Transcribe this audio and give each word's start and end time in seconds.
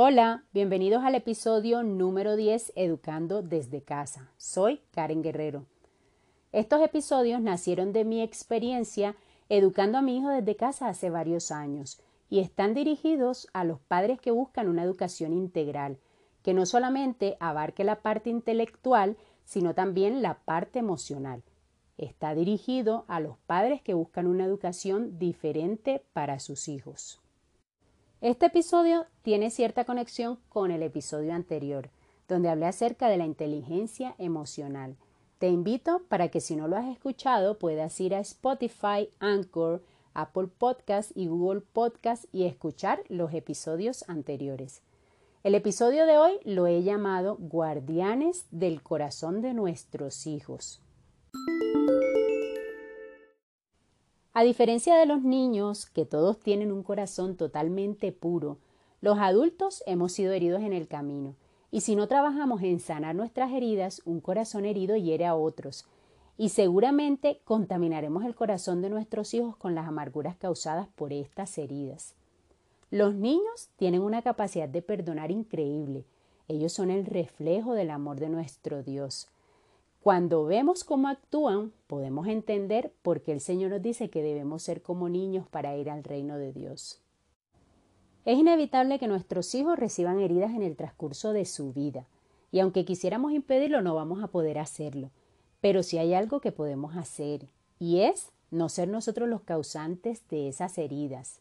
Hola, 0.00 0.44
bienvenidos 0.52 1.02
al 1.02 1.16
episodio 1.16 1.82
número 1.82 2.36
10 2.36 2.74
Educando 2.76 3.42
desde 3.42 3.82
casa. 3.82 4.30
Soy 4.36 4.80
Karen 4.92 5.24
Guerrero. 5.24 5.66
Estos 6.52 6.82
episodios 6.82 7.40
nacieron 7.40 7.92
de 7.92 8.04
mi 8.04 8.22
experiencia 8.22 9.16
educando 9.48 9.98
a 9.98 10.02
mi 10.02 10.16
hijo 10.16 10.28
desde 10.28 10.54
casa 10.54 10.86
hace 10.86 11.10
varios 11.10 11.50
años 11.50 12.00
y 12.30 12.38
están 12.38 12.74
dirigidos 12.74 13.48
a 13.52 13.64
los 13.64 13.80
padres 13.80 14.20
que 14.20 14.30
buscan 14.30 14.68
una 14.68 14.84
educación 14.84 15.32
integral, 15.32 15.98
que 16.44 16.54
no 16.54 16.64
solamente 16.64 17.36
abarque 17.40 17.82
la 17.82 18.00
parte 18.00 18.30
intelectual, 18.30 19.16
sino 19.44 19.74
también 19.74 20.22
la 20.22 20.34
parte 20.44 20.78
emocional. 20.78 21.42
Está 21.96 22.36
dirigido 22.36 23.04
a 23.08 23.18
los 23.18 23.36
padres 23.48 23.82
que 23.82 23.94
buscan 23.94 24.28
una 24.28 24.44
educación 24.44 25.18
diferente 25.18 26.04
para 26.12 26.38
sus 26.38 26.68
hijos. 26.68 27.20
Este 28.20 28.46
episodio 28.46 29.06
tiene 29.22 29.48
cierta 29.48 29.84
conexión 29.84 30.40
con 30.48 30.72
el 30.72 30.82
episodio 30.82 31.34
anterior, 31.34 31.88
donde 32.26 32.48
hablé 32.48 32.66
acerca 32.66 33.08
de 33.08 33.16
la 33.16 33.24
inteligencia 33.24 34.16
emocional. 34.18 34.96
Te 35.38 35.46
invito 35.46 36.02
para 36.08 36.26
que 36.26 36.40
si 36.40 36.56
no 36.56 36.66
lo 36.66 36.76
has 36.76 36.88
escuchado 36.88 37.58
puedas 37.58 38.00
ir 38.00 38.16
a 38.16 38.18
Spotify, 38.18 39.08
Anchor, 39.20 39.84
Apple 40.14 40.48
Podcast 40.48 41.12
y 41.14 41.28
Google 41.28 41.60
Podcast 41.60 42.24
y 42.32 42.46
escuchar 42.46 43.04
los 43.08 43.32
episodios 43.34 44.04
anteriores. 44.08 44.82
El 45.44 45.54
episodio 45.54 46.04
de 46.04 46.18
hoy 46.18 46.40
lo 46.42 46.66
he 46.66 46.82
llamado 46.82 47.36
Guardianes 47.38 48.46
del 48.50 48.82
Corazón 48.82 49.42
de 49.42 49.54
nuestros 49.54 50.26
hijos. 50.26 50.82
A 54.38 54.44
diferencia 54.44 54.94
de 54.94 55.04
los 55.04 55.24
niños, 55.24 55.86
que 55.86 56.04
todos 56.04 56.38
tienen 56.38 56.70
un 56.70 56.84
corazón 56.84 57.36
totalmente 57.36 58.12
puro, 58.12 58.58
los 59.00 59.18
adultos 59.18 59.82
hemos 59.84 60.12
sido 60.12 60.32
heridos 60.32 60.62
en 60.62 60.72
el 60.72 60.86
camino, 60.86 61.34
y 61.72 61.80
si 61.80 61.96
no 61.96 62.06
trabajamos 62.06 62.62
en 62.62 62.78
sanar 62.78 63.16
nuestras 63.16 63.50
heridas, 63.50 64.00
un 64.04 64.20
corazón 64.20 64.64
herido 64.64 64.96
hiere 64.96 65.26
a 65.26 65.34
otros, 65.34 65.86
y 66.36 66.50
seguramente 66.50 67.40
contaminaremos 67.44 68.24
el 68.24 68.36
corazón 68.36 68.80
de 68.80 68.90
nuestros 68.90 69.34
hijos 69.34 69.56
con 69.56 69.74
las 69.74 69.88
amarguras 69.88 70.36
causadas 70.36 70.86
por 70.94 71.12
estas 71.12 71.58
heridas. 71.58 72.14
Los 72.92 73.16
niños 73.16 73.70
tienen 73.76 74.02
una 74.02 74.22
capacidad 74.22 74.68
de 74.68 74.82
perdonar 74.82 75.32
increíble. 75.32 76.04
Ellos 76.46 76.72
son 76.72 76.92
el 76.92 77.06
reflejo 77.06 77.74
del 77.74 77.90
amor 77.90 78.20
de 78.20 78.28
nuestro 78.28 78.84
Dios. 78.84 79.26
Cuando 80.02 80.44
vemos 80.44 80.84
cómo 80.84 81.08
actúan, 81.08 81.72
podemos 81.86 82.28
entender 82.28 82.92
por 83.02 83.22
qué 83.22 83.32
el 83.32 83.40
Señor 83.40 83.70
nos 83.70 83.82
dice 83.82 84.10
que 84.10 84.22
debemos 84.22 84.62
ser 84.62 84.80
como 84.80 85.08
niños 85.08 85.48
para 85.48 85.76
ir 85.76 85.90
al 85.90 86.04
reino 86.04 86.38
de 86.38 86.52
Dios. 86.52 87.02
Es 88.24 88.38
inevitable 88.38 88.98
que 88.98 89.08
nuestros 89.08 89.54
hijos 89.54 89.78
reciban 89.78 90.20
heridas 90.20 90.52
en 90.54 90.62
el 90.62 90.76
transcurso 90.76 91.32
de 91.32 91.44
su 91.44 91.72
vida, 91.72 92.06
y 92.52 92.60
aunque 92.60 92.84
quisiéramos 92.84 93.32
impedirlo, 93.32 93.82
no 93.82 93.94
vamos 93.94 94.22
a 94.22 94.28
poder 94.28 94.58
hacerlo. 94.58 95.10
Pero 95.60 95.82
si 95.82 95.98
hay 95.98 96.14
algo 96.14 96.40
que 96.40 96.52
podemos 96.52 96.96
hacer, 96.96 97.48
y 97.78 98.00
es 98.00 98.30
no 98.50 98.68
ser 98.68 98.88
nosotros 98.88 99.28
los 99.28 99.42
causantes 99.42 100.22
de 100.28 100.48
esas 100.48 100.78
heridas. 100.78 101.40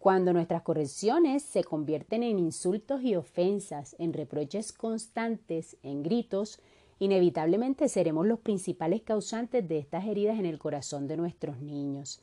Cuando 0.00 0.32
nuestras 0.32 0.62
correcciones 0.62 1.42
se 1.42 1.64
convierten 1.64 2.22
en 2.22 2.38
insultos 2.38 3.02
y 3.02 3.16
ofensas, 3.16 3.96
en 3.98 4.12
reproches 4.12 4.72
constantes, 4.72 5.76
en 5.82 6.02
gritos, 6.02 6.60
inevitablemente 6.98 7.88
seremos 7.88 8.26
los 8.26 8.40
principales 8.40 9.02
causantes 9.02 9.66
de 9.68 9.78
estas 9.78 10.06
heridas 10.06 10.38
en 10.38 10.46
el 10.46 10.58
corazón 10.58 11.06
de 11.08 11.16
nuestros 11.16 11.60
niños. 11.60 12.22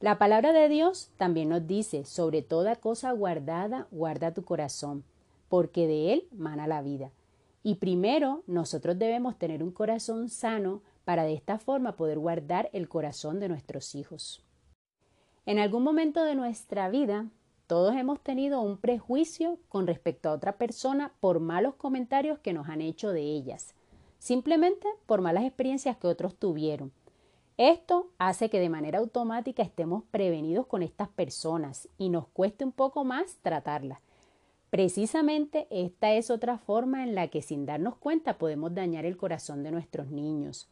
La 0.00 0.18
palabra 0.18 0.52
de 0.52 0.68
Dios 0.68 1.10
también 1.16 1.48
nos 1.48 1.66
dice, 1.66 2.04
sobre 2.04 2.42
toda 2.42 2.76
cosa 2.76 3.10
guardada, 3.12 3.88
guarda 3.90 4.32
tu 4.32 4.44
corazón, 4.44 5.04
porque 5.48 5.86
de 5.86 6.12
él 6.12 6.28
mana 6.30 6.66
la 6.66 6.82
vida. 6.82 7.10
Y 7.64 7.76
primero 7.76 8.42
nosotros 8.46 8.98
debemos 8.98 9.38
tener 9.38 9.62
un 9.62 9.72
corazón 9.72 10.28
sano 10.28 10.82
para 11.04 11.24
de 11.24 11.34
esta 11.34 11.58
forma 11.58 11.96
poder 11.96 12.18
guardar 12.18 12.70
el 12.72 12.88
corazón 12.88 13.40
de 13.40 13.48
nuestros 13.48 13.94
hijos. 13.94 14.44
En 15.46 15.58
algún 15.58 15.82
momento 15.82 16.22
de 16.22 16.34
nuestra 16.34 16.90
vida, 16.90 17.26
todos 17.68 17.94
hemos 17.94 18.18
tenido 18.20 18.62
un 18.62 18.78
prejuicio 18.78 19.58
con 19.68 19.86
respecto 19.86 20.30
a 20.30 20.32
otra 20.32 20.56
persona 20.56 21.12
por 21.20 21.38
malos 21.38 21.74
comentarios 21.74 22.38
que 22.38 22.54
nos 22.54 22.70
han 22.70 22.80
hecho 22.80 23.10
de 23.12 23.20
ellas, 23.20 23.74
simplemente 24.18 24.88
por 25.04 25.20
malas 25.20 25.44
experiencias 25.44 25.98
que 25.98 26.06
otros 26.06 26.34
tuvieron. 26.34 26.92
Esto 27.58 28.10
hace 28.18 28.48
que 28.48 28.58
de 28.58 28.70
manera 28.70 29.00
automática 29.00 29.62
estemos 29.62 30.02
prevenidos 30.10 30.66
con 30.66 30.82
estas 30.82 31.08
personas 31.10 31.88
y 31.98 32.08
nos 32.08 32.26
cueste 32.28 32.64
un 32.64 32.72
poco 32.72 33.04
más 33.04 33.36
tratarlas. 33.42 34.00
Precisamente 34.70 35.66
esta 35.70 36.14
es 36.14 36.30
otra 36.30 36.56
forma 36.56 37.04
en 37.04 37.14
la 37.14 37.28
que 37.28 37.42
sin 37.42 37.66
darnos 37.66 37.96
cuenta 37.96 38.38
podemos 38.38 38.74
dañar 38.74 39.04
el 39.04 39.18
corazón 39.18 39.62
de 39.62 39.72
nuestros 39.72 40.10
niños. 40.10 40.70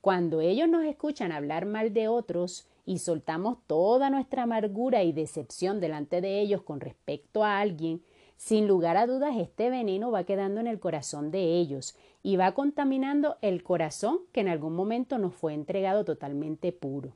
Cuando 0.00 0.40
ellos 0.40 0.68
nos 0.68 0.84
escuchan 0.84 1.30
hablar 1.30 1.66
mal 1.66 1.92
de 1.92 2.08
otros 2.08 2.66
y 2.86 3.00
soltamos 3.00 3.58
toda 3.66 4.08
nuestra 4.08 4.44
amargura 4.44 5.02
y 5.02 5.12
decepción 5.12 5.80
delante 5.80 6.20
de 6.20 6.40
ellos 6.40 6.62
con 6.62 6.80
respecto 6.80 7.44
a 7.44 7.58
alguien, 7.58 8.00
sin 8.36 8.68
lugar 8.68 8.96
a 8.96 9.06
dudas 9.06 9.36
este 9.36 9.70
veneno 9.70 10.12
va 10.12 10.24
quedando 10.24 10.60
en 10.60 10.68
el 10.68 10.78
corazón 10.78 11.30
de 11.30 11.58
ellos 11.58 11.96
y 12.22 12.36
va 12.36 12.52
contaminando 12.52 13.36
el 13.42 13.64
corazón 13.64 14.20
que 14.32 14.40
en 14.40 14.48
algún 14.48 14.74
momento 14.74 15.18
nos 15.18 15.34
fue 15.34 15.52
entregado 15.52 16.04
totalmente 16.04 16.70
puro. 16.70 17.12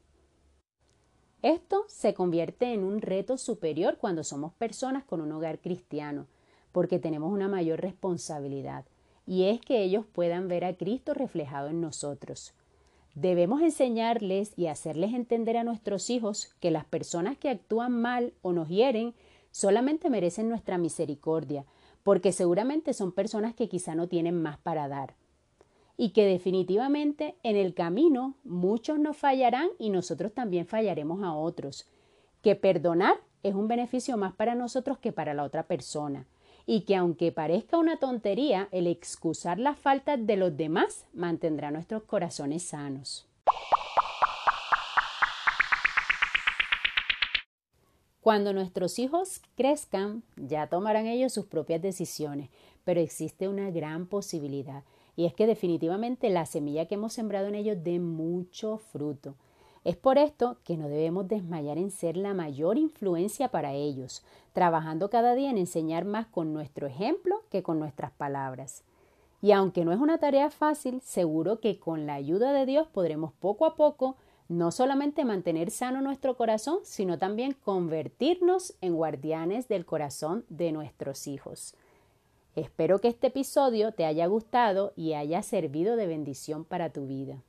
Esto 1.43 1.85
se 1.87 2.15
convierte 2.15 2.75
en 2.75 2.85
un 2.85 3.01
reto 3.01 3.39
superior 3.39 3.97
cuando 3.99 4.25
somos 4.25 4.53
personas 4.55 5.05
con 5.05 5.21
un 5.21 5.33
hogar 5.33 5.61
cristiano, 5.61 6.27
porque 6.73 6.99
tenemos 6.99 7.33
una 7.33 7.49
mayor 7.49 7.81
responsabilidad, 7.81 8.85
y 9.27 9.45
es 9.45 9.61
que 9.61 9.83
ellos 9.83 10.05
puedan 10.13 10.49
ver 10.49 10.65
a 10.65 10.75
Cristo 10.75 11.15
reflejado 11.15 11.69
en 11.69 11.81
nosotros. 11.81 12.55
Debemos 13.15 13.61
enseñarles 13.63 14.53
y 14.57 14.67
hacerles 14.67 15.15
entender 15.15 15.57
a 15.57 15.65
nuestros 15.65 16.11
hijos 16.11 16.55
que 16.61 16.71
las 16.71 16.85
personas 16.85 17.37
que 17.37 17.51
actúan 17.51 18.01
mal 18.01 18.33
o 18.43 18.53
nos 18.53 18.69
hieren 18.69 19.15
solamente 19.51 20.11
merecen 20.11 20.49
nuestra 20.49 20.79
misericordia, 20.79 21.65
porque 22.05 22.33
seguramente 22.33 22.95
son 22.95 23.13
personas 23.13 23.55
que 23.55 23.69
quizá 23.69 23.95
no 23.95 24.09
tienen 24.09 24.41
más 24.41 24.59
para 24.59 24.89
dar. 24.89 25.15
Y 25.97 26.11
que 26.11 26.25
definitivamente 26.25 27.35
en 27.43 27.57
el 27.57 27.75
camino 27.75 28.35
muchos 28.45 28.99
nos 28.99 29.17
fallarán 29.17 29.69
y 29.79 29.91
nosotros 29.91 30.33
también 30.33 30.67
fallaremos 30.67 31.23
a 31.23 31.35
otros. 31.35 31.87
Que 32.43 32.55
perdonar 32.55 33.17
es 33.43 33.55
un 33.55 33.69
beneficio 33.69 34.17
más 34.17 34.33
para 34.33 34.55
nosotros 34.55 34.99
que 34.99 35.13
para 35.13 35.35
la 35.35 35.45
otra 35.45 35.65
persona. 35.65 36.27
Y 36.73 36.83
que 36.83 36.95
aunque 36.95 37.33
parezca 37.33 37.79
una 37.79 37.97
tontería, 37.97 38.69
el 38.71 38.87
excusar 38.87 39.59
las 39.59 39.77
faltas 39.77 40.25
de 40.25 40.37
los 40.37 40.57
demás 40.57 41.05
mantendrá 41.13 41.73
nuestros 41.73 42.05
corazones 42.05 42.63
sanos. 42.63 43.27
Cuando 48.21 48.53
nuestros 48.53 49.01
hijos 49.01 49.43
crezcan, 49.57 50.23
ya 50.37 50.69
tomarán 50.69 51.09
ellos 51.09 51.33
sus 51.33 51.47
propias 51.47 51.83
decisiones, 51.83 52.51
pero 52.85 53.01
existe 53.01 53.49
una 53.49 53.73
gran 53.73 54.07
posibilidad, 54.07 54.85
y 55.17 55.27
es 55.27 55.35
que 55.35 55.49
definitivamente 55.49 56.31
la 56.31 56.47
semilla 56.47 56.87
que 56.87 56.95
hemos 56.95 57.13
sembrado 57.13 57.49
en 57.49 57.57
ellos 57.57 57.79
dé 57.83 57.99
mucho 57.99 58.79
fruto. 58.79 59.35
Es 59.83 59.97
por 59.97 60.19
esto 60.19 60.59
que 60.63 60.77
no 60.77 60.89
debemos 60.89 61.27
desmayar 61.29 61.79
en 61.79 61.91
ser 61.91 62.17
la 62.17 62.35
mayor 62.35 62.77
influencia 62.77 63.49
para 63.49 63.73
ellos, 63.73 64.23
trabajando 64.53 65.09
cada 65.09 65.35
día 65.35 65.49
en 65.49 65.57
enseñar 65.57 66.05
más 66.05 66.27
con 66.27 66.53
nuestro 66.53 66.87
ejemplo 66.87 67.43
que 67.51 67.63
con 67.63 67.79
nuestras 67.79 68.11
palabras. 68.11 68.85
Y 69.41 69.53
aunque 69.53 69.87
no 69.87 69.93
es 69.93 69.99
una 69.99 70.19
tarea 70.19 70.51
fácil, 70.51 71.01
seguro 71.01 71.61
que 71.61 71.79
con 71.79 72.07
la 72.07 72.15
ayuda 72.15 72.53
de 72.53 72.67
Dios 72.67 72.89
podremos 72.89 73.33
poco 73.33 73.65
a 73.65 73.75
poco 73.75 74.17
no 74.49 74.71
solamente 74.71 75.25
mantener 75.25 75.71
sano 75.71 76.03
nuestro 76.03 76.37
corazón, 76.37 76.81
sino 76.83 77.19
también 77.19 77.57
convertirnos 77.65 78.75
en 78.81 78.97
guardianes 78.97 79.69
del 79.69 79.87
corazón 79.87 80.45
de 80.49 80.73
nuestros 80.73 81.27
hijos. 81.27 81.75
Espero 82.57 82.99
que 82.99 83.09
este 83.09 83.29
episodio 83.29 83.93
te 83.93 84.05
haya 84.05 84.27
gustado 84.27 84.93
y 84.97 85.15
haya 85.15 85.43
servido 85.43 85.97
de 85.97 86.09
bendición 86.09 86.65
para 86.65 86.91
tu 86.91 87.07
vida. 87.07 87.43